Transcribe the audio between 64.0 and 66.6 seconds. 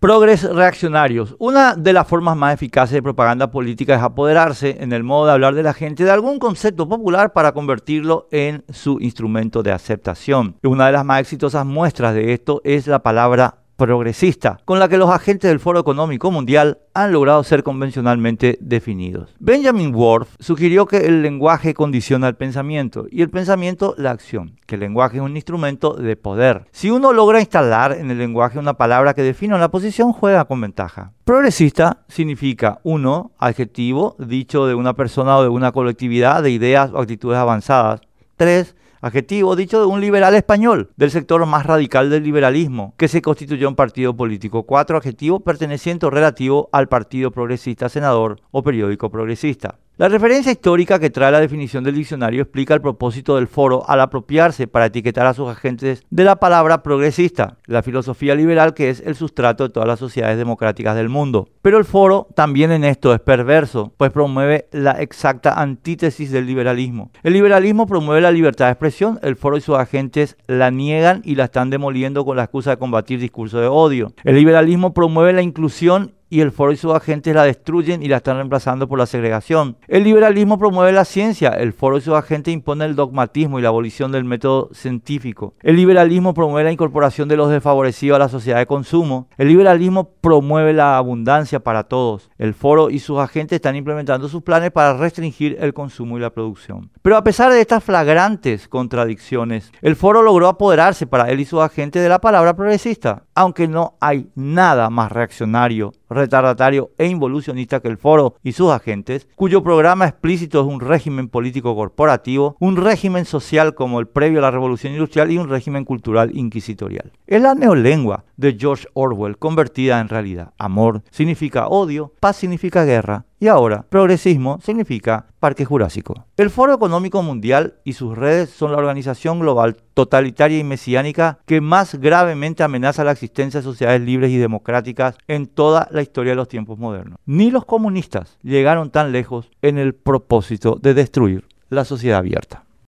promueve la exacta antítesis del